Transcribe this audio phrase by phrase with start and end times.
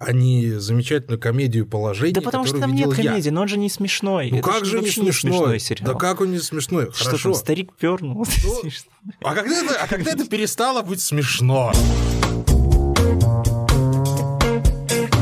[0.00, 3.68] а не замечательную комедию положений, Да потому что там нет комедии, но он же не
[3.68, 4.28] смешной.
[4.30, 5.32] Ну Это как же не смешной?
[5.32, 5.92] смешной сериал.
[5.92, 6.90] Да как он не смешной?
[6.94, 7.30] Что Хорошо.
[7.32, 8.24] там, старик пернул?
[8.44, 8.70] Ну,
[9.24, 11.72] А когда, это, а когда это перестало быть смешно?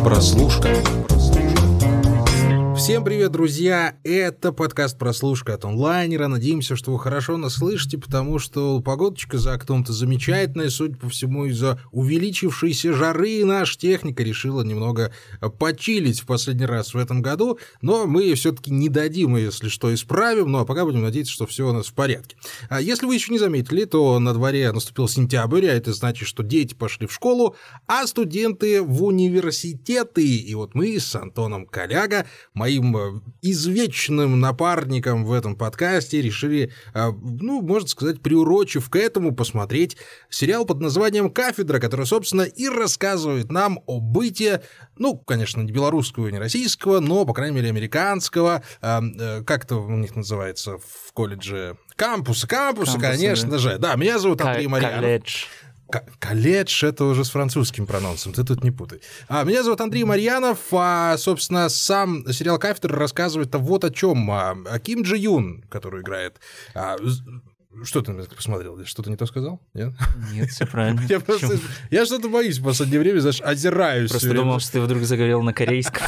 [0.04, 0.69] Прослушка.
[2.77, 3.97] Всем привет, друзья!
[4.04, 6.29] Это подкаст «Прослушка» от онлайнера.
[6.29, 10.69] Надеемся, что вы хорошо нас слышите, потому что погодочка за окном-то замечательная.
[10.69, 15.11] Судя по всему, из-за увеличившейся жары наша техника решила немного
[15.58, 17.59] почилить в последний раз в этом году.
[17.81, 20.53] Но мы все-таки не дадим, если что, исправим.
[20.53, 22.37] Ну а пока будем надеяться, что все у нас в порядке.
[22.69, 26.43] А если вы еще не заметили, то на дворе наступил сентябрь, а это значит, что
[26.43, 27.56] дети пошли в школу,
[27.87, 30.27] а студенты в университеты.
[30.27, 32.27] И вот мы с Антоном Коляга,
[32.66, 39.97] э, извечным напарником в этом подкасте, решили, э, ну, можно сказать, приурочив к этому, посмотреть
[40.30, 44.62] сериал под названием «Кафедра», который, собственно, и рассказывает нам о быте,
[44.97, 49.97] ну, конечно, не белорусского, не российского, но, по крайней мере, американского, э, как это у
[49.97, 53.59] них называется в колледже, кампуса, кампуса, Кампуса, конечно да.
[53.59, 53.78] же.
[53.78, 55.00] Да, меня зовут Андрей Ка- Марьянов.
[55.00, 55.44] Колледж.
[55.91, 59.01] К- Колледж это уже с французским прононсом, ты тут не путай.
[59.29, 64.31] А, меня зовут Андрей Марьянов, а, собственно, сам сериал «Кафедра» рассказывает вот о чем.
[64.31, 66.41] А, о Ким Джи Юн, который играет...
[66.75, 66.97] а,
[67.84, 68.78] что ты на это посмотрел?
[68.78, 69.60] Я что-то не то сказал?
[69.74, 69.92] Нет?
[70.32, 71.02] Нет, все правильно.
[71.08, 71.58] Я просто...
[71.91, 74.10] Я что-то боюсь в последнее время, знаешь, озираюсь.
[74.10, 76.06] Просто думал, что ты вдруг заговорил на корейском.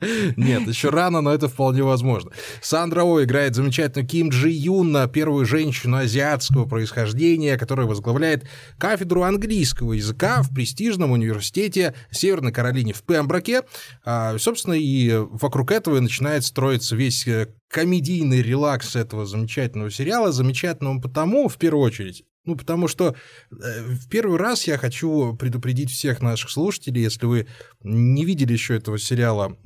[0.36, 2.30] Нет, еще рано, но это вполне возможно.
[2.60, 8.46] Сандра О играет замечательную Ким Джи Юна, первую женщину азиатского происхождения, которая возглавляет
[8.78, 13.62] кафедру английского языка в престижном университете Северной Каролине в Пемброке.
[14.04, 20.30] А, собственно, и вокруг этого и начинает строиться весь э, комедийный релакс этого замечательного сериала.
[20.30, 23.14] Замечательно он потому, в первую очередь, ну, потому что
[23.50, 27.46] э, в первый раз я хочу предупредить всех наших слушателей, если вы
[27.82, 29.56] не видели еще этого сериала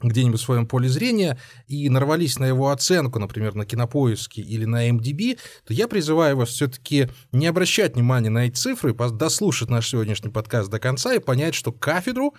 [0.00, 4.90] где-нибудь в своем поле зрения и нарвались на его оценку, например, на Кинопоиске или на
[4.90, 10.30] MDB, то я призываю вас все-таки не обращать внимания на эти цифры, дослушать наш сегодняшний
[10.30, 12.34] подкаст до конца и понять, что кафедру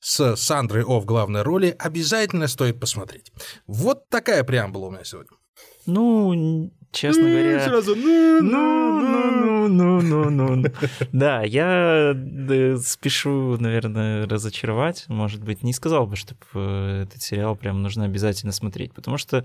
[0.00, 3.32] с Сандрой О в главной роли обязательно стоит посмотреть.
[3.66, 5.36] Вот такая преамбула у меня сегодня.
[5.86, 7.60] Ну, честно говоря...
[7.64, 10.70] Сразу, ну, Ну, ну, ну, ну, ну, ну.
[11.12, 15.04] Да, я э, спешу, наверное, разочаровать.
[15.08, 19.44] Может быть, не сказал бы, что этот сериал прям нужно обязательно смотреть, потому что, э,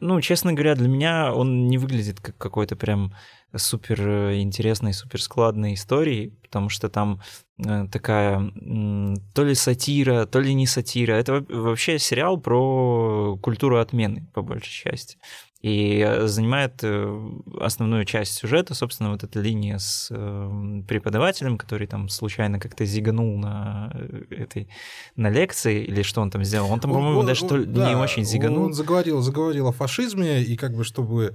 [0.00, 3.12] ну, честно говоря, для меня он не выглядит как какой-то прям
[3.54, 7.20] супер э, интересной, супер складной истории, потому что там
[7.64, 8.50] э, такая
[9.34, 11.14] то ли сатира, то ли не сатира.
[11.14, 15.18] Это во- вообще сериал про культуру отмены, по большей части.
[15.66, 21.88] И э, занимает э, основную часть сюжета, собственно, вот эта линия с э, преподавателем, который
[21.88, 24.68] там случайно как-то зиганул на э, этой
[25.16, 26.70] на лекции, или что он там сделал.
[26.70, 28.66] Он там, по-моему, даже он- ли да, не очень зиганул.
[28.66, 31.34] Он заговорил, заговорил о фашизме, и как бы чтобы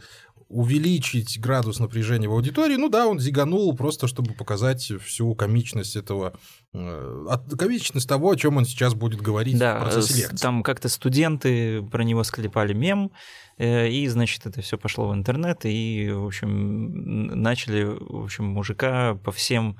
[0.52, 6.34] увеличить градус напряжения в аудитории, ну да, он зиганул просто, чтобы показать всю комичность этого,
[6.74, 7.26] э,
[7.58, 10.36] комичность того, о чем он сейчас будет говорить в Да, процессе с- лекции.
[10.38, 13.12] там как-то студенты про него склепали мем,
[13.58, 19.16] э, и, значит, это все пошло в интернет, и, в общем, начали, в общем, мужика
[19.24, 19.78] по всем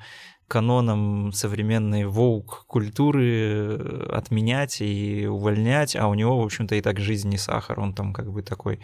[0.48, 3.78] канонам современной воук-культуры
[4.12, 8.14] отменять и увольнять, а у него, в общем-то, и так жизнь не сахар, он там
[8.14, 8.80] как бы такой,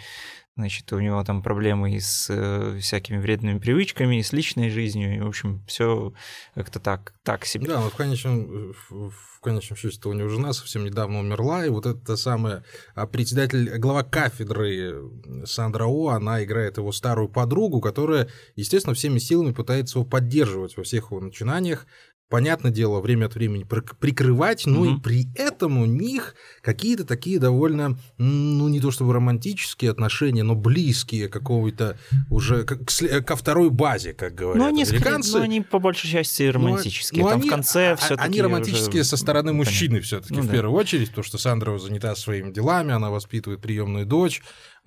[0.57, 5.15] значит, у него там проблемы и с э, всякими вредными привычками, и с личной жизнью,
[5.15, 6.13] и, в общем, все
[6.55, 7.67] как-то так, так себе.
[7.67, 11.85] Да, вот в конечном, в конечном счете у него жена совсем недавно умерла, и вот
[11.85, 12.63] эта самая
[13.11, 15.11] председатель, глава кафедры
[15.45, 20.83] Сандра О, она играет его старую подругу, которая, естественно, всеми силами пытается его поддерживать во
[20.83, 21.85] всех его начинаниях.
[22.29, 25.01] Понятное дело, время от времени прик- прикрывать, но и Мгм.
[25.01, 31.29] при этом у них какие-то такие довольно, ну не то чтобы романтические отношения, но близкие
[31.29, 31.97] какого-то
[32.29, 35.37] уже к- ко второй базе, как говорят Ну, они, скорее- американцы.
[35.37, 37.23] ну, они по большей части романтические.
[37.23, 38.21] Ну, Там они- в конце а- все-таки.
[38.27, 40.51] Они романтические со стороны мужчины все-таки Ну в да.
[40.51, 44.41] первую очередь, потому что Сандра занята своими делами, она воспитывает приемную дочь,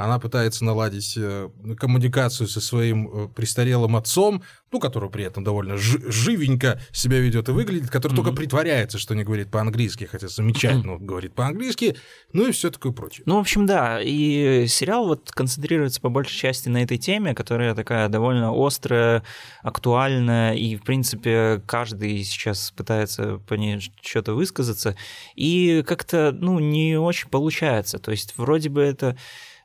[0.04, 1.48] она пытается наладить э,
[1.78, 4.42] коммуникацию со своим э, престарелым отцом,
[4.72, 8.36] ну, который при этом довольно жи- живенько себя ведет и выглядит, который только Мгм.
[8.36, 11.96] притворяется, что не говорит по-английски, хотя замечательно говорит по-английски,
[12.32, 13.24] ну и все такое прочее.
[13.26, 14.00] Ну, в общем, да.
[14.00, 19.22] И сериал вот концентрируется по большей части на этой теме, которая такая довольно острая,
[19.62, 24.96] актуальная, и, в принципе, каждый сейчас пытается по ней что-то высказаться,
[25.34, 27.98] и как-то, ну, не очень получается.
[27.98, 29.16] То есть, вроде бы это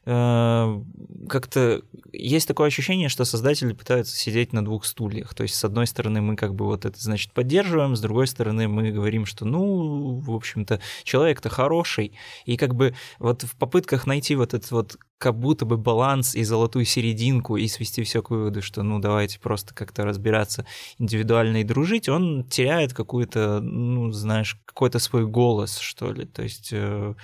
[0.06, 1.82] как-то
[2.14, 5.34] есть такое ощущение, что создатели пытаются сидеть на двух стульях.
[5.34, 8.68] То есть, с одной стороны, мы как бы вот это, значит, поддерживаем, с другой стороны,
[8.68, 12.14] мы говорим, что, ну, в общем-то, человек-то хороший.
[12.46, 16.44] И как бы вот в попытках найти вот этот вот как будто бы баланс и
[16.44, 20.66] золотую серединку и свести все к выводу, что ну давайте просто как-то разбираться
[20.98, 26.26] индивидуально и дружить, он теряет какую-то, ну знаешь, какой-то свой голос, что ли.
[26.26, 27.16] То есть э,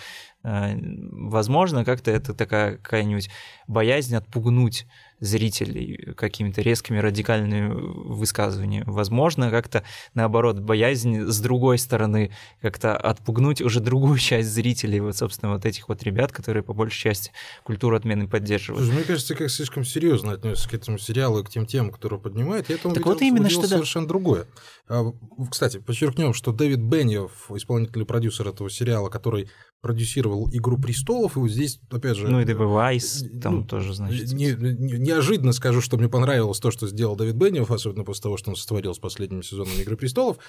[0.43, 0.75] э,
[1.11, 3.29] возможно, как-то это такая какая-нибудь
[3.67, 4.85] боязнь отпугнуть
[5.21, 8.83] зрителей какими-то резкими радикальными высказываниями.
[8.87, 9.83] Возможно, как-то
[10.13, 12.31] наоборот, боязнь с другой стороны
[12.61, 16.99] как-то отпугнуть уже другую часть зрителей, вот, собственно, вот этих вот ребят, которые по большей
[16.99, 17.31] части
[17.63, 18.83] культуру отмены поддерживают.
[18.83, 22.19] Слушай, мне кажется, как слишком серьезно отнесся к этому сериалу и к тем темам, которые
[22.19, 22.69] поднимает.
[22.69, 24.09] Я этому так вот именно что совершенно да.
[24.09, 24.47] другое.
[24.93, 25.13] А,
[25.49, 29.49] кстати, подчеркнем, что Дэвид Бенниов, исполнительный продюсер этого сериала, который
[29.79, 32.27] продюсировал «Игру престолов», и вот здесь, опять же...
[32.27, 34.33] Ну и Дэвид Вайс там ну, тоже, значит.
[34.33, 38.35] Не, не, неожиданно скажу, что мне понравилось то, что сделал Дэвид Бенниов, особенно после того,
[38.35, 40.39] что он сотворил с последним сезоном «Игры престолов».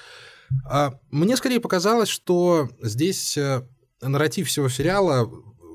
[0.68, 3.64] А мне скорее показалось, что здесь э,
[4.00, 5.30] нарратив всего сериала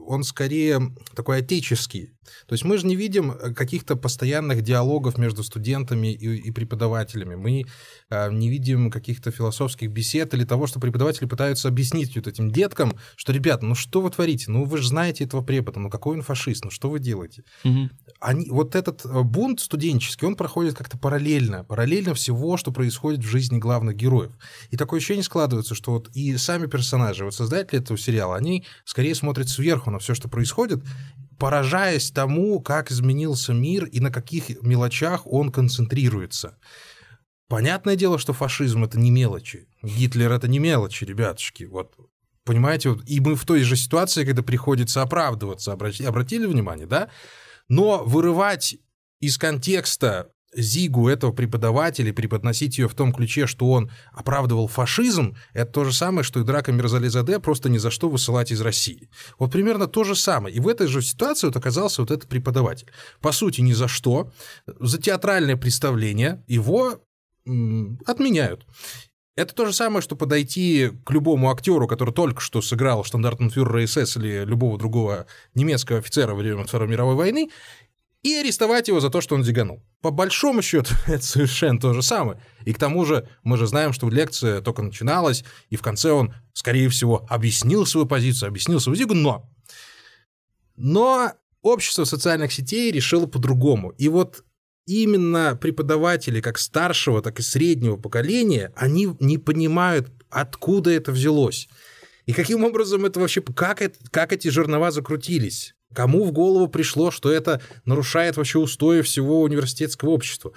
[0.07, 0.81] он скорее
[1.15, 2.16] такой отеческий.
[2.47, 7.35] То есть мы же не видим э, каких-то постоянных диалогов между студентами и, и преподавателями.
[7.35, 7.65] Мы
[8.09, 12.97] э, не видим каких-то философских бесед или того, что преподаватели пытаются объяснить вот этим деткам,
[13.15, 14.51] что, ребята, ну что вы творите?
[14.51, 17.43] Ну вы же знаете этого препода, ну какой он фашист, ну что вы делаете?
[17.63, 17.89] Угу.
[18.19, 23.27] Они, вот этот э, бунт студенческий, он проходит как-то параллельно, параллельно всего, что происходит в
[23.27, 24.31] жизни главных героев.
[24.71, 29.15] И такое ощущение складывается, что вот и сами персонажи, вот создатели этого сериала, они скорее
[29.15, 30.83] смотрят сверху на все, что происходит,
[31.37, 36.57] поражаясь тому, как изменился мир и на каких мелочах он концентрируется.
[37.47, 39.67] Понятное дело, что фашизм это не мелочи.
[39.81, 41.63] Гитлер это не мелочи, ребятушки.
[41.63, 41.95] Вот
[42.47, 47.09] Понимаете, вот, и мы в той же ситуации, когда приходится оправдываться, обратили внимание, да?
[47.67, 48.77] Но вырывать
[49.19, 55.71] из контекста Зигу этого преподавателя, преподносить ее в том ключе, что он оправдывал фашизм, это
[55.71, 59.09] то же самое, что и драка Мирзализаде просто ни за что высылать из России.
[59.39, 60.55] Вот примерно то же самое.
[60.55, 62.87] И в этой же ситуации вот оказался вот этот преподаватель.
[63.19, 64.31] По сути, ни за что.
[64.79, 67.01] За театральное представление его
[68.05, 68.65] отменяют.
[69.37, 74.17] Это то же самое, что подойти к любому актеру, который только что сыграл штандартенфюрера СС
[74.17, 77.51] или любого другого немецкого офицера во время Второй мировой войны,
[78.23, 79.83] и арестовать его за то, что он зиганул.
[80.01, 82.41] По большому счету, это совершенно то же самое.
[82.65, 86.33] И к тому же мы же знаем, что лекция только начиналась, и в конце он,
[86.53, 89.49] скорее всего, объяснил свою позицию, объяснил свою зигу, но...
[90.75, 91.31] Но
[91.61, 93.89] общество социальных сетей решило по-другому.
[93.91, 94.43] И вот
[94.85, 101.67] именно преподаватели как старшего, так и среднего поколения, они не понимают, откуда это взялось.
[102.25, 105.76] И каким образом это вообще, как, это, как эти жернова закрутились?
[105.97, 110.51] Кому в голову пришло, что это нарушает вообще устои всего университетского общества?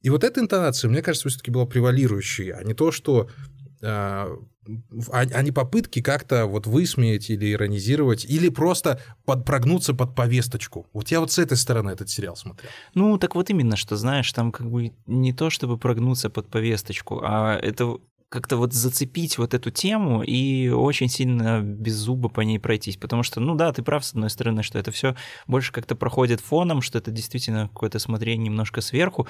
[0.00, 3.28] И вот эта интонация, мне кажется, все-таки была превалирующей, а не то, что
[3.82, 4.34] а,
[5.12, 10.86] а, а не попытки как-то вот высмеять или иронизировать, или просто под, прогнуться под повесточку.
[10.94, 12.70] Вот я вот с этой стороны этот сериал смотрел.
[12.94, 17.20] Ну, так вот именно, что, знаешь, там как бы не то, чтобы прогнуться под повесточку,
[17.22, 17.98] а это
[18.28, 22.96] как-то вот зацепить вот эту тему и очень сильно без зуба по ней пройтись.
[22.96, 25.14] Потому что, ну да, ты прав, с одной стороны, что это все
[25.46, 29.26] больше как-то проходит фоном, что это действительно какое-то смотрение немножко сверху,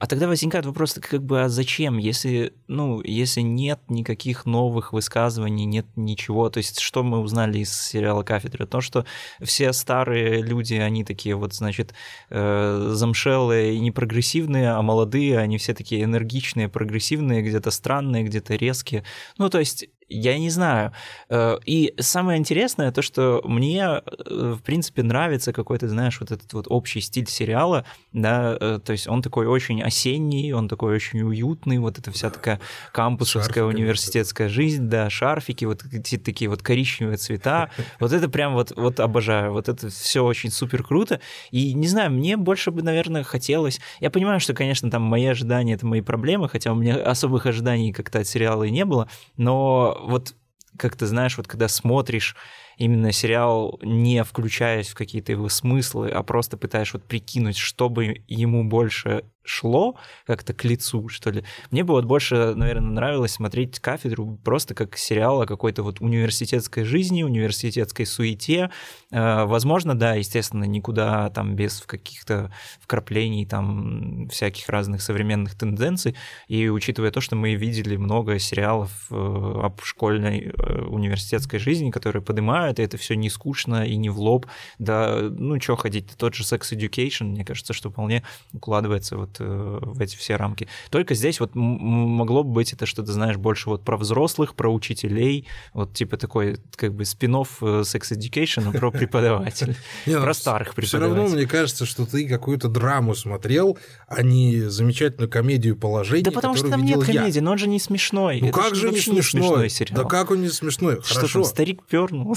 [0.00, 5.66] а тогда возникает вопрос, как бы, а зачем, если, ну, если нет никаких новых высказываний,
[5.66, 8.64] нет ничего, то есть что мы узнали из сериала «Кафедра»?
[8.64, 9.04] То, что
[9.42, 11.92] все старые люди, они такие вот, значит,
[12.30, 19.04] э, замшелые и непрогрессивные, а молодые, они все такие энергичные, прогрессивные, где-то странные, где-то резкие.
[19.36, 20.92] Ну, то есть я не знаю.
[21.28, 26.52] Э, и самое интересное то, что мне, э, в принципе, нравится какой-то, знаешь, вот этот
[26.52, 31.22] вот общий стиль сериала, да, э, то есть он такой очень осенний, он такой очень
[31.22, 32.60] уютный, вот эта вся такая
[32.92, 38.54] кампусовская Шарфиками, университетская жизнь, да, шарфики, вот эти такие вот коричневые цвета, вот это прям
[38.54, 41.20] вот, вот обожаю, вот это все очень супер круто,
[41.52, 45.74] и не знаю, мне больше бы, наверное, хотелось, я понимаю, что, конечно, там мои ожидания—
[45.74, 49.99] это мои проблемы, хотя у меня особых ожиданий как-то от сериала и не было, но
[50.06, 50.34] вот
[50.76, 52.36] как ты знаешь, вот когда смотришь
[52.80, 58.24] именно сериал, не включаясь в какие-то его смыслы, а просто пытаешь вот прикинуть, что бы
[58.26, 59.96] ему больше шло
[60.26, 61.44] как-то к лицу, что ли.
[61.70, 66.84] Мне бы вот больше, наверное, нравилось смотреть «Кафедру» просто как сериал о какой-то вот университетской
[66.84, 68.70] жизни, университетской суете.
[69.10, 76.16] Э, возможно, да, естественно, никуда там без каких-то вкраплений там всяких разных современных тенденций.
[76.46, 82.22] И учитывая то, что мы видели много сериалов э, об школьной э, университетской жизни, которые
[82.22, 84.46] поднимают, и это все не скучно и не в лоб.
[84.78, 88.22] Да, ну что ходить, тот же Sex Education, мне кажется, что вполне
[88.52, 90.68] укладывается вот э, в эти все рамки.
[90.90, 95.46] Только здесь вот могло бы быть это что-то, знаешь, больше вот про взрослых, про учителей,
[95.72, 100.86] вот типа такой как бы спин-офф Sex Education про преподавателей, ну, про старых преподавателей.
[100.86, 106.30] Все равно мне кажется, что ты какую-то драму смотрел, а не замечательную комедию положения, Да
[106.30, 108.40] потому что там нет комедии, но он же не смешной.
[108.40, 109.70] Ну как же не смешной?
[109.90, 111.00] Да как он не смешной?
[111.02, 112.34] Что там, старик пернул?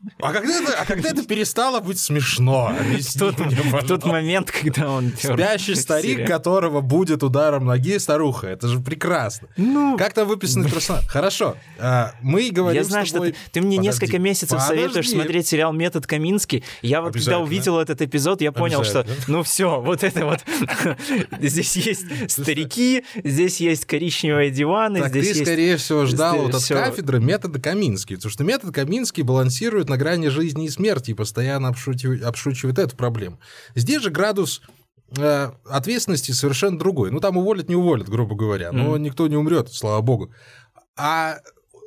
[0.00, 2.72] Ну, а когда это, а когда это перестало быть смешно?
[3.18, 5.12] Тот, мне, в тот момент, когда он...
[5.16, 8.46] Спящий старик, которого будет ударом ноги старуха.
[8.46, 9.48] Это же прекрасно.
[9.56, 11.04] Ну, как там выписаны персонаж?
[11.06, 11.56] Хорошо.
[11.78, 13.88] А, мы говорим Я знаю, что ты, ты мне Подожди.
[13.88, 14.76] несколько месяцев Подожди.
[14.76, 16.64] советуешь смотреть сериал «Метод Каминский».
[16.82, 20.40] Я вот когда увидел этот эпизод, я понял, что ну все, вот это вот...
[21.40, 25.42] Здесь есть старики, здесь есть коричневые диваны, здесь ты, есть...
[25.42, 28.16] скорее всего, ждал вот от кафедры метода Каминский.
[28.16, 32.96] Потому что метод Каминский балансирует на грани жизни и смерти и постоянно обшучивает, обшучивает эту
[32.96, 33.38] проблему.
[33.74, 34.62] Здесь же градус
[35.16, 37.10] э, ответственности совершенно другой.
[37.10, 39.00] Ну, там уволят, не уволят, грубо говоря, но mm-hmm.
[39.00, 40.32] никто не умрет, слава богу.
[40.96, 41.40] А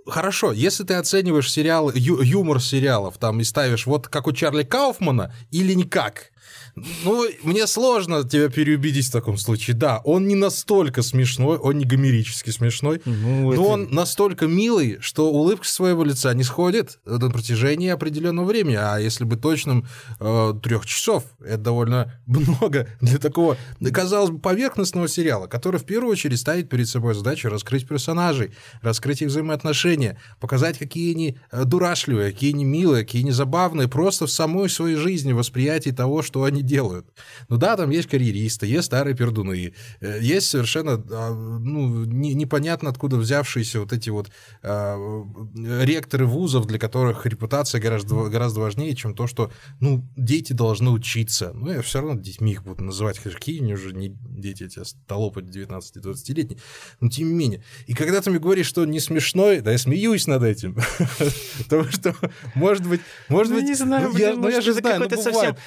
[0.06, 4.64] хорошо, если ты оцениваешь сериал, ю, юмор сериалов там и ставишь вот как у Чарли
[4.64, 6.31] Кауфмана или никак,
[6.76, 9.76] ну, мне сложно тебя переубедить в таком случае.
[9.76, 13.62] Да, он не настолько смешной, он не гомерически смешной, ну, но это...
[13.62, 18.78] он настолько милый, что улыбка своего лица не сходит на протяжении определенного времени.
[18.80, 19.88] А если бы точным
[20.20, 23.58] э, трех часов, это довольно много для такого,
[23.94, 29.22] казалось бы, поверхностного сериала, который в первую очередь ставит перед собой задачу раскрыть персонажей, раскрыть
[29.22, 34.32] их взаимоотношения, показать, какие они э, дурашливые, какие они милые, какие они забавные, просто в
[34.32, 37.08] самой своей жизни восприятии того, что они делают.
[37.50, 42.90] Ну да, там есть карьеристы, есть старые пердуны, э, есть совершенно а, ну, не, непонятно
[42.90, 44.32] откуда взявшиеся вот эти вот
[44.64, 44.98] а,
[45.84, 51.52] ректоры вузов, для которых репутация гораздо, гораздо важнее, чем то, что ну, дети должны учиться.
[51.54, 55.42] Ну, я все равно детьми их буду называть, какие они уже не дети, эти столопы
[55.42, 56.60] 19-20-летние,
[57.00, 57.64] но тем не менее.
[57.88, 60.78] И когда ты мне говоришь, что не смешной, да я смеюсь над этим.
[61.60, 62.16] Потому что,
[62.56, 65.58] может быть, может ну, быть, не знаю, ну, я, ну, я же знаю, ну, бывает.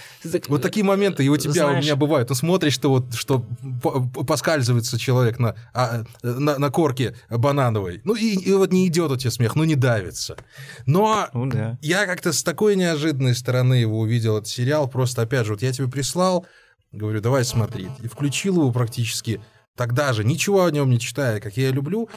[0.65, 1.81] Такие моменты и у тебя, Знаешь...
[1.81, 2.31] у меня бывают.
[2.31, 3.45] Ну, смотришь ты вот, что
[4.27, 8.01] поскальзывается человек на, а, на, на корке банановой.
[8.05, 10.37] Ну, и, и вот не идет у тебя смех, ну, не давится.
[10.87, 11.77] Но ну, да.
[11.83, 14.89] я как-то с такой неожиданной стороны его увидел, этот сериал.
[14.89, 16.47] Просто, опять же, вот я тебе прислал,
[16.93, 17.93] говорю, давай смотреть.
[18.03, 19.43] И включил его практически
[19.77, 22.09] тогда же, ничего о нем не читая, как я люблю.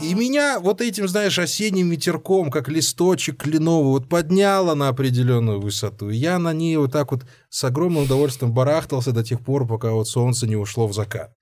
[0.00, 6.10] И меня вот этим, знаешь, осенним ветерком, как листочек кленовый, вот подняло на определенную высоту.
[6.10, 9.92] И я на ней вот так вот с огромным удовольствием барахтался до тех пор, пока
[9.92, 11.32] вот солнце не ушло в закат.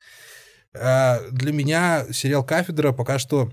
[0.74, 3.50] А для меня сериал «Кафедра» пока что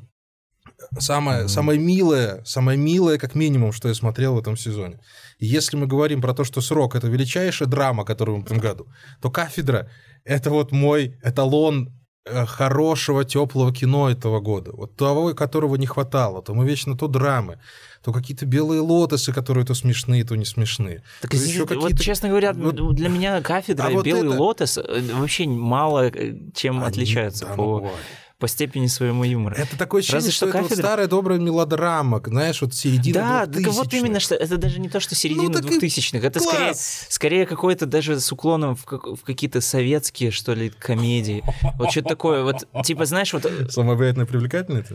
[1.00, 1.48] самое, mm-hmm.
[1.48, 5.00] самое милое, самое милое, как минимум, что я смотрел в этом сезоне.
[5.40, 8.60] И если мы говорим про то, что «Срок»— это величайшая драма, которую мы в этом
[8.60, 8.88] году,
[9.22, 9.90] то «Кафедра»—
[10.24, 11.98] это вот мой эталон
[12.30, 17.08] Э, хорошего, теплого кино этого года, вот того, которого не хватало, то мы вечно то
[17.08, 17.60] драмы,
[18.04, 21.04] то какие-то белые лотосы, которые то смешные, то не смешные.
[21.22, 24.42] Так то здесь, вот, честно говоря, вот, для меня кафедра а и вот белый это...
[24.42, 27.80] лотос э, вообще мало э, чем Они, отличаются да, по...
[27.80, 27.92] Ну,
[28.40, 29.56] по степени своего юмора.
[29.56, 30.66] Это такое ощущение, Разве что, что кафедра...
[30.66, 34.80] это вот старая добрая мелодрама, знаешь, вот середина Да, так вот именно, что это даже
[34.80, 39.24] не то, что середина ну, 2000-х, это скорее, скорее какое-то даже с уклоном в, в
[39.24, 41.44] какие-то советские, что ли, комедии.
[41.78, 43.50] Вот что-то такое, вот, типа, знаешь, вот...
[43.70, 44.86] Самое приятное привлекательное?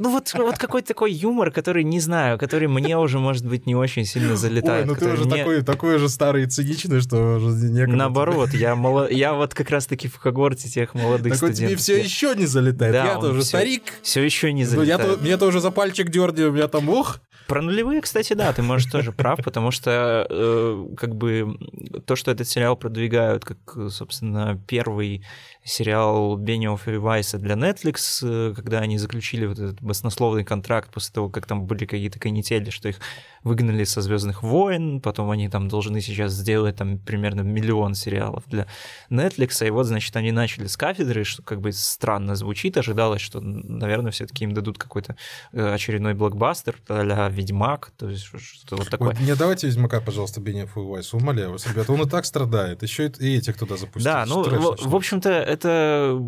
[0.00, 3.74] Ну вот, вот какой-то такой юмор, который, не знаю, который мне уже, может быть, не
[3.74, 4.86] очень сильно залетает.
[4.86, 5.36] Ой, ну ты уже мне...
[5.36, 7.96] такой, такой же старый и циничный, что уже некогда...
[7.96, 9.10] Наоборот, я, мало...
[9.10, 11.66] я вот как раз-таки в когорте тех молодых так студентов.
[11.66, 12.94] тебе все еще не залетает.
[12.94, 13.82] Да, я тоже старик.
[14.00, 15.06] Все еще не залетает.
[15.06, 18.52] Ну, я, мне тоже за пальчик дерни, у меня там, ух, про нулевые, кстати, да,
[18.52, 21.58] ты можешь тоже прав, потому что э, как бы
[22.06, 23.58] то, что этот сериал продвигают как,
[23.90, 25.26] собственно, первый
[25.64, 31.12] сериал Бениоф и Вайса для Netflix, э, когда они заключили вот этот баснословный контракт после
[31.12, 32.96] того, как там были какие-то канители, что их
[33.42, 38.66] выгнали со Звездных войн, потом они там должны сейчас сделать там примерно миллион сериалов для
[39.10, 43.40] Netflix, и вот, значит, они начали с кафедры, что как бы странно звучит, ожидалось, что,
[43.40, 45.16] наверное, все-таки им дадут какой-то
[45.52, 49.14] э, очередной блокбастер а Ведьмак, то есть что-то вот такое.
[49.20, 53.08] не давайте Ведьмака, пожалуйста, Бенеф и Вайс, умоляю вас, ребята, он и так страдает, еще
[53.08, 54.04] и этих туда запустить.
[54.04, 56.18] Да, ну, в, в общем-то, это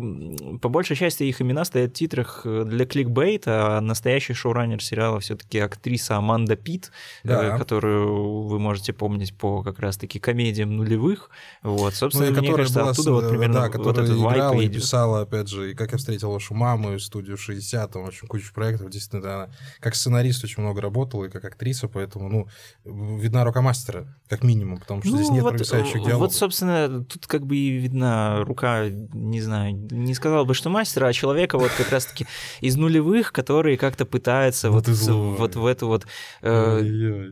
[0.61, 5.19] по большей части их имена стоят в титрах э, для кликбейта, а настоящий шоураннер сериала
[5.19, 6.91] все-таки актриса Аманда Пит,
[7.23, 7.57] э, да.
[7.57, 11.29] которую вы можете помнить по как раз-таки комедиям нулевых.
[11.61, 15.21] Вот, собственно, ну, мне кажется, была, оттуда вот примерно да, вот этот играла и писала,
[15.21, 18.89] опять же, и «Как я встретил вашу маму», и «Студию 60», там очень кучу проектов.
[18.89, 19.49] Действительно, она
[19.79, 22.47] как сценарист очень много работала, и как актриса, поэтому, ну,
[22.85, 26.19] видна рука мастера, как минимум, потому что ну, здесь нет вот, провисающих диалогов.
[26.19, 31.07] Вот, собственно, тут как бы и видна рука, не знаю, не сказал бы, что мастера,
[31.07, 32.25] а человека вот как раз-таки
[32.61, 36.05] из нулевых, который как-то пытается вот, вот в эту вот,
[36.41, 36.79] э,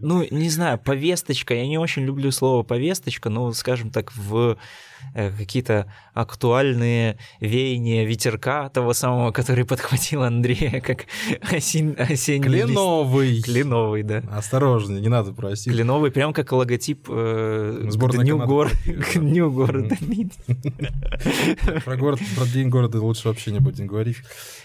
[0.02, 4.58] ну, не знаю, повесточка, я не очень люблю слово повесточка, но, скажем так, в
[5.14, 11.06] Э, какие-то актуальные веяния ветерка того самого, который подхватил Андрея, как
[11.52, 13.30] осень, осенний Кленовый.
[13.32, 13.46] Лист.
[13.46, 14.24] Кленовый, да.
[14.32, 15.74] Осторожнее, не надо просить.
[15.74, 18.70] Кленовый, прям как логотип э, к дню, гор...
[18.70, 19.98] к дню города
[21.80, 24.18] Про, город, про день города лучше вообще не будем говорить.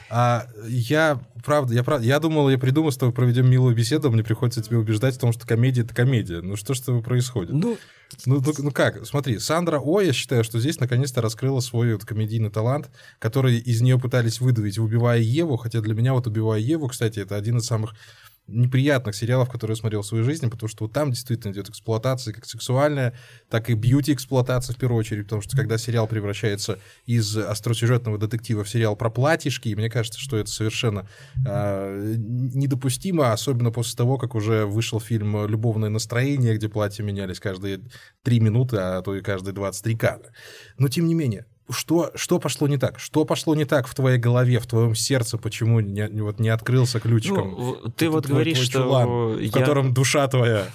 [0.08, 4.22] А я, правда, я, правда, я думал, я придумал, что мы проведем милую беседу, мне
[4.22, 6.40] приходится тебе убеждать в том, что комедия— это комедия.
[6.40, 7.52] Ну что ж с происходит?
[7.52, 7.76] Ну,
[8.24, 12.04] ну, ну, ну как, смотри, Сандра О, я считаю, что здесь наконец-то раскрыла свой вот
[12.04, 16.88] комедийный талант, который из нее пытались выдавить, убивая Еву, хотя для меня вот убивая Еву,
[16.88, 17.94] кстати, это один из самых
[18.48, 22.32] неприятных сериалов, которые я смотрел в своей жизни, потому что вот там действительно идет эксплуатация
[22.32, 23.14] как сексуальная,
[23.48, 28.68] так и бьюти-эксплуатация в первую очередь, потому что когда сериал превращается из остросюжетного детектива в
[28.68, 31.08] сериал про платьишки, мне кажется, что это совершенно
[31.44, 37.80] э, недопустимо, особенно после того, как уже вышел фильм «Любовное настроение», где платья менялись каждые
[38.22, 40.32] три минуты, а то и каждые 23 кадра.
[40.78, 42.98] Но тем не менее, что, что пошло не так?
[42.98, 45.38] Что пошло не так в твоей голове, в твоем сердце?
[45.38, 47.54] Почему не, вот не открылся ключиком?
[47.58, 49.48] Ну, ты вот твой, говоришь, твой что чулан, я...
[49.48, 50.66] в котором душа твоя.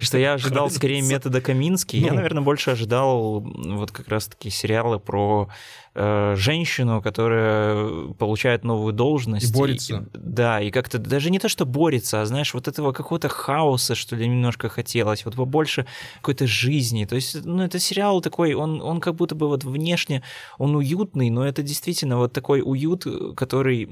[0.00, 2.00] Что я ожидал скорее метода Каминский.
[2.00, 2.16] Я, ну.
[2.16, 5.48] наверное, больше ожидал вот как раз-таки сериалы про
[5.92, 9.50] Э, женщину, которая получает новую должность.
[9.50, 10.08] И борется.
[10.14, 13.96] И, да, и как-то даже не то, что борется, а знаешь, вот этого какого-то хаоса,
[13.96, 15.86] что ли, немножко хотелось, вот побольше
[16.20, 17.06] какой-то жизни.
[17.06, 20.22] То есть, ну, это сериал такой, он, он как будто бы вот внешне,
[20.58, 23.04] он уютный, но это действительно вот такой уют,
[23.36, 23.88] который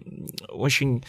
[0.48, 1.04] очень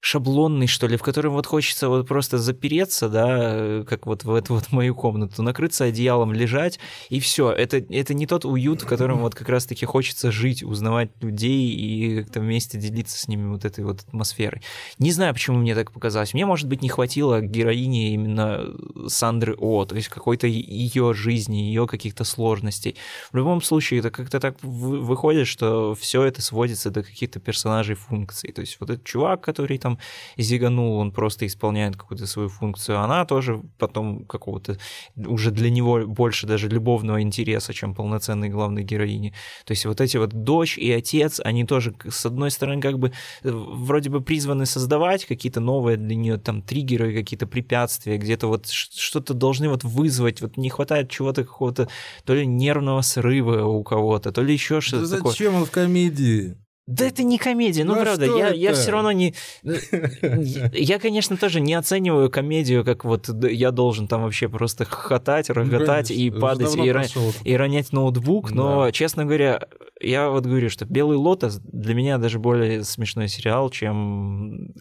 [0.00, 4.54] шаблонный, что ли, в котором вот хочется вот просто запереться, да, как вот в эту
[4.54, 6.78] вот мою комнату, накрыться одеялом, лежать,
[7.08, 7.50] и все.
[7.50, 12.22] Это, это не тот уют, в котором вот как раз-таки хочется жить, узнавать людей и
[12.22, 14.62] как-то вместе делиться с ними вот этой вот атмосферой.
[14.98, 16.32] Не знаю, почему мне так показалось.
[16.32, 18.64] Мне, может быть, не хватило героини именно
[19.08, 22.96] Сандры О, то есть какой-то ее жизни, ее каких-то сложностей.
[23.32, 28.52] В любом случае, это как-то так выходит, что все это сводится до каких-то персонажей функций.
[28.52, 29.98] То есть вот этот чувак, который там там
[30.36, 33.00] зиганул, он просто исполняет какую-то свою функцию.
[33.00, 34.78] Она тоже потом какого-то
[35.16, 39.32] уже для него больше даже любовного интереса, чем полноценной главной героини.
[39.64, 43.12] То есть вот эти вот дочь и отец, они тоже, с одной стороны, как бы
[43.42, 48.68] э, вроде бы призваны создавать какие-то новые для нее там триггеры, какие-то препятствия, где-то вот
[48.68, 51.88] что-то должны вот вызвать, вот не хватает чего-то какого-то
[52.24, 55.32] то ли нервного срыва у кого-то, то ли еще что-то да такое.
[55.32, 56.56] Зачем он в комедии?
[56.88, 59.34] Да это не комедия, ну, ну правда, я, я все равно не...
[60.72, 66.10] Я, конечно, тоже не оцениваю комедию, как вот я должен там вообще просто хохотать, роготать
[66.10, 68.92] и падать, и, и ронять ноутбук, но, да.
[68.92, 69.68] честно говоря,
[70.00, 74.72] я вот говорю, что «Белый лотос» для меня даже более смешной сериал, чем,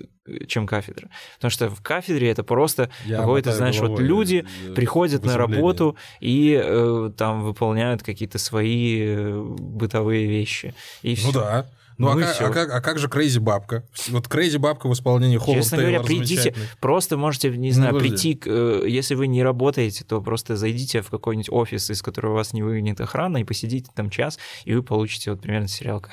[0.47, 1.09] чем «Кафедра».
[1.35, 7.11] Потому что в «Кафедре» это просто какой-то, знаешь, вот люди приходят на работу и э,
[7.17, 10.73] там выполняют какие-то свои э, бытовые вещи.
[11.01, 11.31] И ну все.
[11.33, 11.65] да.
[11.97, 13.83] Ну, ну а, как, а, как, а как же crazy бабка?
[14.09, 18.39] Вот crazy бабка в исполнении Холланд Честно говоря, придите, просто можете, не знаю, ну, прийти,
[18.45, 22.61] э, если вы не работаете, то просто зайдите в какой-нибудь офис, из которого вас не
[22.61, 26.03] выгонит охрана, и посидите там час, и вы получите вот примерно сериал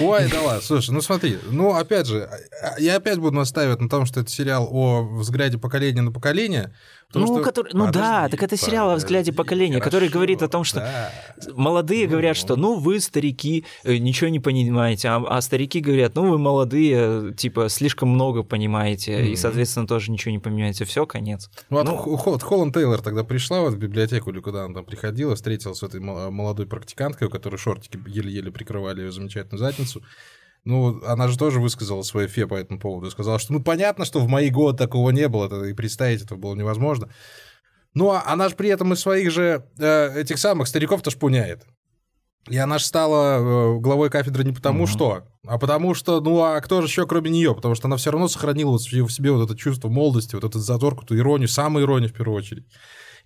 [0.00, 2.28] Ой, да ладно, слушай, ну смотри, ну опять же,
[2.62, 6.74] а, я опять буду настаивать на том, что это сериал о взгляде поколения на поколение,
[7.12, 7.44] Потому ну, что...
[7.44, 10.62] который, ну подожди, да, так это сериал о взгляде поколения, хорошо, который говорит о том,
[10.62, 11.12] что да.
[11.54, 16.14] молодые ну, говорят, что ну вы старики э, ничего не понимаете, а, а старики говорят,
[16.14, 19.28] ну вы молодые, типа слишком много понимаете mm-hmm.
[19.28, 21.50] и соответственно тоже ничего не понимаете, все конец.
[21.68, 25.34] Ну, ну вот Холланд Тейлор тогда пришла вот в библиотеку или куда она там приходила,
[25.34, 30.02] встретилась с этой молодой практиканткой, у которой шортики еле еле прикрывали ее замечательную задницу.
[30.64, 33.10] Ну, она же тоже высказала свое фе по этому поводу.
[33.10, 36.36] Сказала, что ну понятно, что в мои годы такого не было, это и представить это
[36.36, 37.10] было невозможно.
[37.94, 41.66] Ну, а она же при этом из своих же э, этих самых стариков-то шпуняет.
[42.48, 44.90] И она же стала э, главой кафедры не потому угу.
[44.90, 47.54] что, а потому что, ну, а кто же еще кроме нее?
[47.54, 50.58] Потому что она все равно сохранила вот в себе вот это чувство молодости, вот эту
[50.58, 52.66] заторку, эту иронию, самую иронию в первую очередь.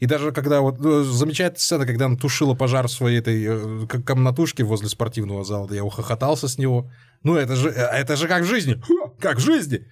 [0.00, 3.86] И даже когда вот ну, замечательная сцена, когда она тушила пожар в своей этой э,
[3.86, 6.90] комнатушке возле спортивного зала, я ухохотался с него.
[7.22, 8.80] Ну, это же, э, это же как в жизни.
[9.18, 9.86] Как в жизни.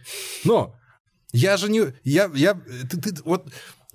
[0.45, 0.75] Но
[1.33, 1.95] я же не...
[2.05, 2.55] Я, я,
[2.91, 3.47] ты, ты, вот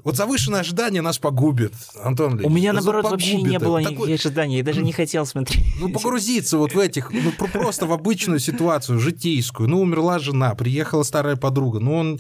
[0.04, 2.46] вот завышенное ожидание нас погубит, Антон Ильич.
[2.46, 3.26] У меня, наоборот, погубит.
[3.26, 4.14] вообще не было никаких Такой...
[4.14, 5.66] ожиданий, я даже не хотел смотреть.
[5.80, 9.68] Ну, погрузиться вот в этих, ну, просто в обычную ситуацию, житейскую.
[9.68, 12.20] Ну, умерла жена, приехала старая подруга, ну, он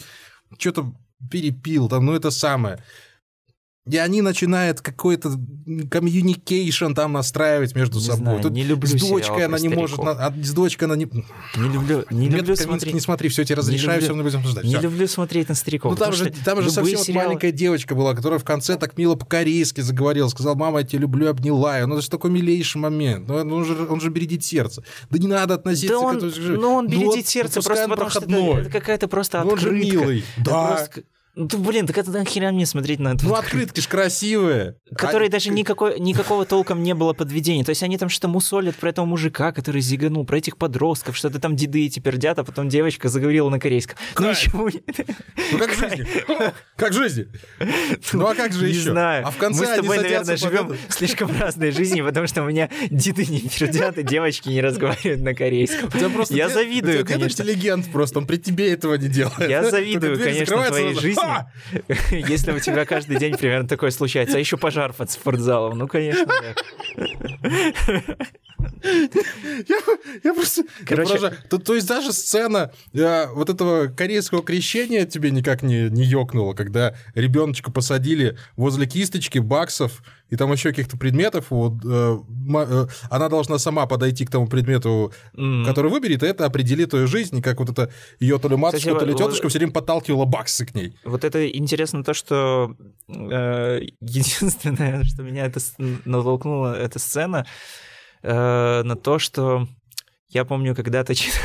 [0.58, 0.91] что-то
[1.32, 2.84] перепил, там, ну, это самое.
[3.89, 5.32] И они начинают какой-то
[5.89, 8.23] communication там настраивать между не собой.
[8.23, 11.06] Знаю, Тут не люблю с дочкой она не может, а с дочкой она не...
[11.06, 12.93] Не люблю, не люблю смотреть...
[12.93, 14.65] Не смотри, все, тебе разрешаю, все равно будем обсуждать.
[14.65, 15.91] Не люблю смотреть на стариков.
[15.91, 17.19] Ну там же, там же совсем сериалы...
[17.19, 21.02] вот маленькая девочка была, которая в конце так мило по-корейски заговорила, сказала, мама, я тебя
[21.02, 21.86] люблю, обняла ее.
[21.86, 23.28] Ну это же такой милейший момент.
[23.28, 24.84] Ну он же, он же бередит сердце.
[25.10, 26.62] Да не надо относиться да он, к этому.
[26.62, 29.65] Ну он бередит ну, сердце просто потому, что это, это какая-то просто открытка.
[29.65, 30.23] Ну, он же милый.
[30.38, 30.67] Да.
[30.67, 31.04] Просто
[31.39, 33.23] ну, блин, так это нахера мне смотреть на это?
[33.23, 34.78] Ну, открытки ж красивые.
[34.95, 35.32] Которые а...
[35.32, 37.63] даже никакой, никакого толком не было подведения.
[37.63, 41.39] То есть они там что-то мусолят про этого мужика, который зиганул, про этих подростков, что-то
[41.39, 43.97] там деды эти пердят, а потом девочка заговорила на корейском.
[44.17, 44.69] Ну, почему?
[45.52, 46.08] Ну, как в жизни.
[46.76, 47.28] Как в жизни.
[48.13, 48.80] Ну, а как же еще?
[48.80, 49.28] Не знаю.
[49.28, 52.71] А в конце Мы с тобой, наверное, живем слишком разные жизни, потому что у меня
[52.89, 55.91] деды не пердят, и девочки не разговаривают на корейском.
[56.30, 57.43] Я завидую, конечно.
[57.43, 59.50] интеллигент просто, он при тебе этого не делает.
[59.52, 61.27] Я завидую, конечно, твоей жизни.
[62.12, 64.38] Если у тебя каждый день примерно такое случается.
[64.38, 65.78] А еще пожар под спортзалом.
[65.78, 66.32] Ну, конечно,
[68.84, 69.78] Я,
[70.24, 70.63] я просто...
[70.86, 71.20] Короче...
[71.22, 76.04] Я то, то есть даже сцена э, вот этого корейского крещения тебе никак не, не
[76.04, 81.48] ёкнула, когда ребеночка посадили возле кисточки баксов и там еще каких-то предметов.
[81.50, 82.18] Вот, э,
[82.56, 85.66] э, она должна сама подойти к тому предмету, mm-hmm.
[85.66, 88.90] который выберет, и это определит ее жизнь, и как вот это ее то ли матушка,
[88.90, 90.96] Кстати, то ли тетушка вот, все время подталкивала баксы к ней.
[91.04, 92.75] Вот это интересно то, что
[93.08, 95.60] э, единственное, что меня это
[96.06, 97.45] натолкнуло, эта сцена,
[98.23, 99.67] э, на то, что
[100.30, 101.42] я помню, когда-то читал...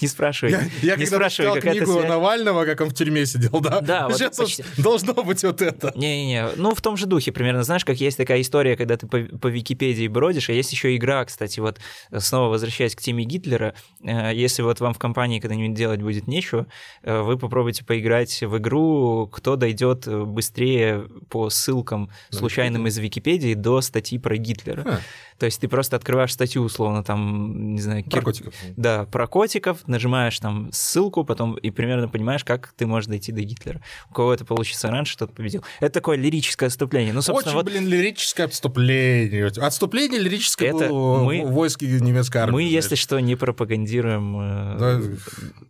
[0.00, 0.52] не спрашивай.
[0.52, 2.08] Я, я не когда спрашивай, читал книгу связь...
[2.08, 3.80] Навального, как он в тюрьме сидел, да?
[3.80, 4.08] Да.
[4.08, 4.64] Вот Сейчас почти...
[4.78, 5.92] должно быть вот это.
[5.94, 7.62] Не-не-не, ну в том же духе примерно.
[7.62, 11.24] Знаешь, как есть такая история, когда ты по, по Википедии бродишь, а есть еще игра,
[11.24, 11.78] кстати, вот
[12.16, 16.66] снова возвращаясь к теме Гитлера, э, если вот вам в компании когда-нибудь делать будет нечего,
[17.02, 23.82] э, вы попробуйте поиграть в игру, кто дойдет быстрее по ссылкам случайным из Википедии до
[23.82, 24.82] статьи про Гитлера.
[24.82, 25.00] Ха.
[25.38, 28.05] То есть ты просто открываешь статью, условно, там, не знаю...
[28.10, 28.54] Про котиков.
[28.76, 33.42] Да, про котиков, нажимаешь там ссылку, потом и примерно понимаешь, как ты можешь дойти до
[33.42, 33.80] Гитлера.
[34.10, 35.64] У кого это получится раньше, тот победил.
[35.80, 37.12] Это такое лирическое отступление.
[37.12, 37.72] Ну, собственно, Очень, вот...
[37.72, 39.46] блин, лирическое отступление.
[39.46, 41.44] Отступление лирическое это было мы...
[41.46, 42.52] войски немецкой армии.
[42.52, 42.84] Мы, знаешь.
[42.84, 45.00] если что, не пропагандируем э, да,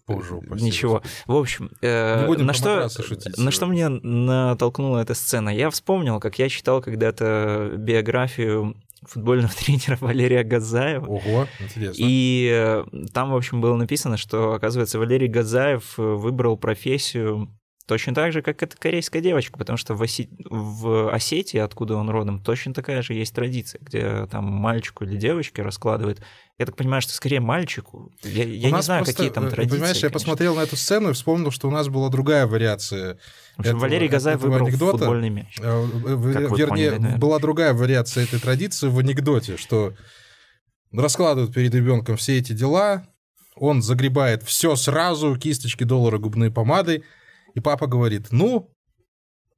[0.06, 1.02] боже, ничего.
[1.26, 5.50] В общем, э, на, что, шутить, на что меня натолкнула эта сцена?
[5.50, 8.76] Я вспомнил, как я читал когда-то биографию
[9.08, 11.06] футбольного тренера Валерия Газаева.
[11.06, 11.96] Ого, интересно.
[11.98, 17.48] И э, там, в общем, было написано, что, оказывается, Валерий Газаев э, выбрал профессию
[17.86, 20.28] точно так же, как эта корейская девочка, потому что в, Осе...
[20.44, 25.62] в Осетии, откуда он родом, точно такая же есть традиция, где там мальчику или девочке
[25.62, 26.20] раскладывают.
[26.58, 28.12] Я так понимаю, что скорее мальчику.
[28.22, 29.76] Я, я не знаю, просто, какие там традиции.
[29.76, 30.06] Понимаешь, конечно.
[30.06, 33.18] я посмотрел на эту сцену и вспомнил, что у нас была другая вариация
[33.56, 34.98] в общем, этого, Валерий Газаев выбрал анекдота.
[34.98, 35.56] футбольный мяч.
[35.60, 39.94] Э, вернее, поняли, была другая вариация этой традиции в анекдоте, что
[40.92, 43.06] раскладывают перед ребенком все эти дела,
[43.54, 47.04] он загребает все сразу, кисточки, доллары, губные помады,
[47.56, 48.70] и папа говорит, ну,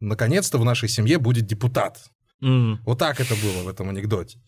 [0.01, 1.99] наконец-то в нашей семье будет депутат.
[2.43, 2.77] Mm.
[2.87, 4.39] Вот так это было в этом анекдоте.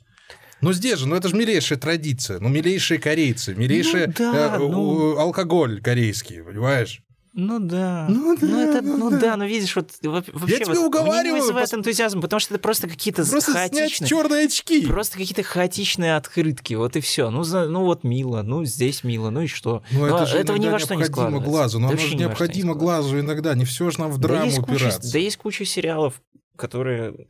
[0.61, 4.59] Ну здесь же, ну это же милейшая традиция, ну милейшие корейцы, милейший ну, да, э,
[4.59, 5.19] ну...
[5.19, 7.03] алкоголь корейский, понимаешь?
[7.33, 8.07] Ну да.
[8.09, 8.47] Ну да.
[8.47, 11.35] Ну, это, ну да, ну видишь, вот вообще Я тебе вот, уговариваю.
[11.35, 11.79] Мне вызывает пос...
[11.79, 14.09] энтузиазм, потому что это просто какие-то просто хаотичные...
[14.09, 14.87] черные очки.
[14.87, 17.31] Просто какие-то хаотичные открытки, вот и все.
[17.31, 19.85] Ну, за, ну вот мило, ну здесь мило, ну и что?
[19.93, 21.49] Ну, это же этого ни во что не складывается.
[21.49, 24.47] глазу, но да оно же необходимо глазу иногда, не все же нам в драму да
[24.47, 25.01] есть упираться.
[25.01, 26.21] Куча, да есть куча сериалов,
[26.57, 27.29] которые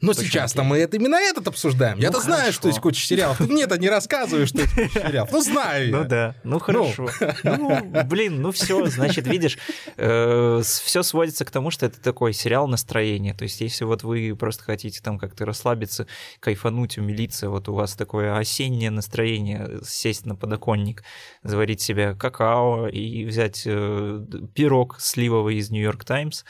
[0.00, 1.98] Но сейчас-то мы это именно этот обсуждаем.
[1.98, 2.58] Я-то Ну, знаю, хорошо.
[2.58, 3.38] что есть куча сериалов.
[3.38, 5.30] Ты мне-то не рассказываешь, что есть куча сериалов.
[5.32, 5.96] Ну, знаю я.
[5.96, 7.08] Ну да, ну хорошо.
[7.44, 9.58] Ну, блин, ну все, значит, видишь,
[9.96, 13.34] все сводится к тому, что это такой сериал настроения.
[13.34, 16.06] То есть, если вот вы просто хотите там как-то расслабиться,
[16.40, 21.02] кайфануть, умилиться, вот у вас такое осеннее настроение, сесть на подоконник,
[21.42, 26.44] заварить себе какао и взять э, пирог сливовый из Нью-Йорк Таймс,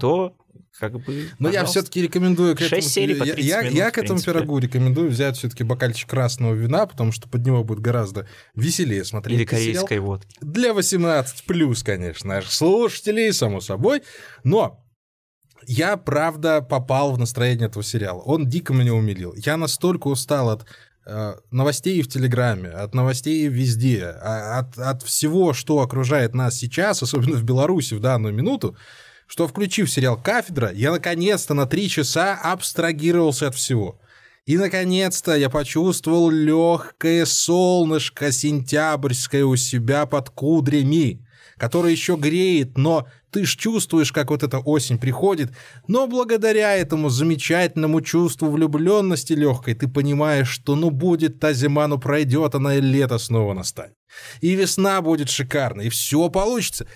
[0.00, 0.34] то
[0.78, 1.28] как бы...
[1.38, 2.80] Но я все-таки рекомендую к этому...
[2.80, 6.08] Шесть серий по я, 30 я- минут, я к этому пирогу рекомендую взять все-таки бокальчик
[6.08, 9.36] красного вина, потому что под него будет гораздо веселее смотреть.
[9.36, 9.86] Или этот сериал.
[9.86, 10.36] корейской водки.
[10.40, 14.02] Для 18 плюс, конечно, наших слушателей, само собой.
[14.44, 14.84] Но
[15.66, 18.20] я, правда, попал в настроение этого сериала.
[18.20, 19.34] Он дико меня умилил.
[19.36, 20.66] Я настолько устал от
[21.06, 27.02] э, новостей в Телеграме, от новостей везде, а- от, от всего, что окружает нас сейчас,
[27.02, 28.76] особенно в Беларуси в данную минуту,
[29.30, 34.00] что, включив сериал «Кафедра», я наконец-то на три часа абстрагировался от всего.
[34.44, 41.24] И, наконец-то, я почувствовал легкое солнышко сентябрьское у себя под кудрями,
[41.58, 45.52] которое еще греет, но ты ж чувствуешь, как вот эта осень приходит,
[45.86, 51.98] но благодаря этому замечательному чувству влюбленности легкой ты понимаешь, что ну будет та зима, ну
[51.98, 53.94] пройдет она, и лето снова настанет.
[54.40, 56.88] И весна будет шикарной, и все получится.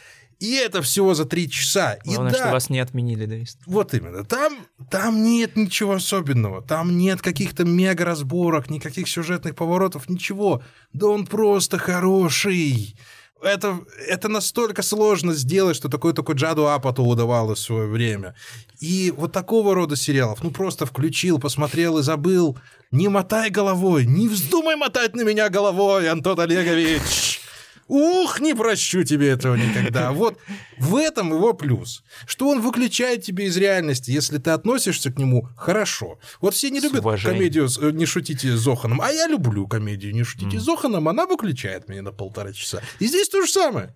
[0.44, 1.94] И это всего за три часа.
[2.04, 3.62] И Главное, да, что вас не отменили весны.
[3.64, 4.24] вот именно.
[4.24, 4.58] Там,
[4.90, 6.60] там нет ничего особенного.
[6.60, 10.62] Там нет каких-то мега-разборок, никаких сюжетных поворотов, ничего.
[10.92, 12.94] Да он просто хороший.
[13.42, 18.34] Это, это настолько сложно сделать, что такой такой Джаду Апату удавалось в свое время.
[18.80, 22.58] И вот такого рода сериалов, ну просто включил, посмотрел и забыл.
[22.90, 27.40] Не мотай головой, не вздумай мотать на меня головой, Антон Олегович.
[27.88, 30.12] Ух, не прощу тебе этого никогда.
[30.12, 30.38] Вот
[30.78, 32.02] в этом его плюс.
[32.26, 36.18] Что он выключает тебя из реальности, если ты относишься к нему хорошо.
[36.40, 40.24] Вот все не любят комедию э, «Не шутите с Зоханом», а я люблю комедию «Не
[40.24, 42.80] шутите с Зоханом», она выключает меня на полтора часа.
[42.98, 43.94] И здесь то же самое.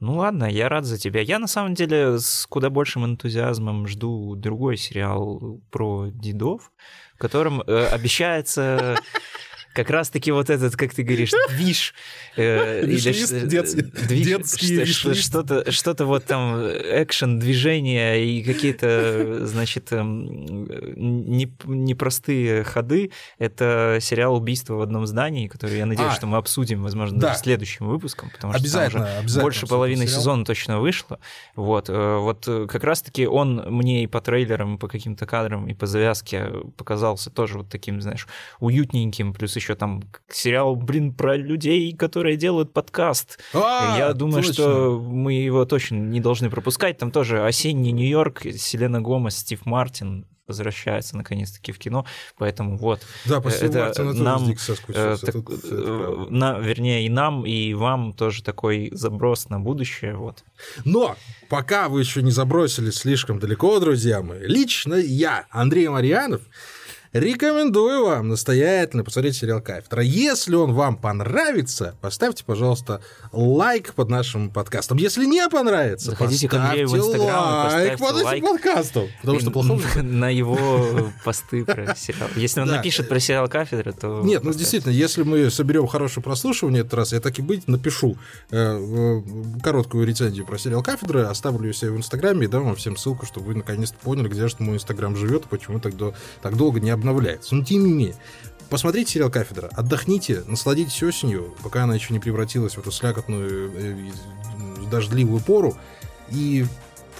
[0.00, 1.20] Ну ладно, я рад за тебя.
[1.22, 6.72] Я на самом деле с куда большим энтузиазмом жду другой сериал про дедов,
[7.14, 8.96] в котором э, обещается
[9.74, 11.94] как раз-таки вот этот, как ты говоришь, движ.
[12.36, 13.32] э, или виш-лист.
[15.24, 20.64] Что-то, что-то вот там экшен, движения и какие-то, значит, эм,
[20.96, 23.10] не- непростые ходы.
[23.38, 27.28] Это сериал «Убийство в одном здании», который я надеюсь, А, что мы обсудим, возможно, да.
[27.28, 28.62] даже следующим выпуском, потому что
[29.42, 31.18] больше половины сезона точно вышло.
[31.56, 35.66] Вот, э, вот э, как раз-таки он мне и по трейлерам, и по каким-то кадрам,
[35.66, 38.28] и по завязке показался тоже вот таким, знаешь,
[38.60, 39.32] уютненьким.
[39.34, 43.38] Плюс еще там сериал, блин, про людей, которые делают подкаст.
[43.54, 44.52] А, Я думаю, точно.
[44.52, 46.98] что мы его точно не должны пропускать.
[46.98, 52.04] Там тоже осенний Нью-Йорк, Селена Гомес, Стив Мартин возвращается наконец-таки в кино,
[52.36, 53.00] поэтому вот.
[53.24, 54.50] Да, после это Мартина нам,
[54.88, 60.14] Э, так, Тут- э, на, вернее, и нам, и вам тоже такой заброс на будущее.
[60.16, 60.44] Вот.
[60.84, 61.16] Но
[61.48, 66.42] пока вы еще не забросили слишком далеко, друзья мои, лично я, Андрей Марьянов,
[67.14, 70.02] рекомендую вам настоятельно посмотреть сериал «Кафедра».
[70.02, 73.00] Если он вам понравится, поставьте, пожалуйста,
[73.32, 74.98] лайк под нашим подкастом.
[74.98, 78.44] Если не понравится, Заходите к Андрею в Инстаграм лайк под этим лайк.
[78.44, 79.08] подкастом.
[79.20, 82.28] Потому что плохого на его посты про сериал.
[82.34, 84.20] Если он напишет про сериал кафедры, то...
[84.24, 88.16] Нет, ну действительно, если мы соберем хорошее прослушивание этот раз, я так и быть напишу
[88.50, 89.22] э,
[89.62, 93.24] короткую рецензию про сериал «Кафедра», оставлю ее себе в Инстаграме и дам вам всем ссылку,
[93.24, 96.80] чтобы вы наконец-то поняли, где же мой Инстаграм живет и почему так, до- так долго
[96.80, 97.54] не обновляется.
[97.54, 98.16] Но тем не менее,
[98.70, 104.10] посмотрите сериал «Кафедра», отдохните, насладитесь осенью, пока она еще не превратилась в эту слякотную э,
[104.90, 105.76] дождливую пору,
[106.30, 106.66] и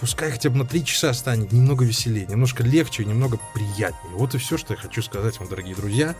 [0.00, 4.14] пускай хотя бы на три часа станет немного веселее, немножко легче, немного приятнее.
[4.14, 6.14] Вот и все, что я хочу сказать вам, дорогие друзья.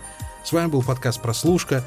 [0.45, 1.83] С вами был подкаст «Прослушка».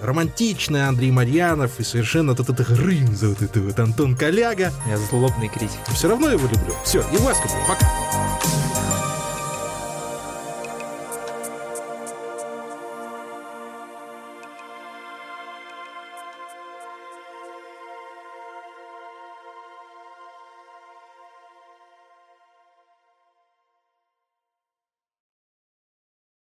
[0.00, 4.72] Романтичный Андрей Марьянов и совершенно тот этот рым за вот это вот Антон Коляга.
[4.88, 5.78] Я злобный критик.
[5.94, 6.74] Все равно его люблю.
[6.84, 7.60] Все, и вас люблю.
[7.68, 8.03] Пока.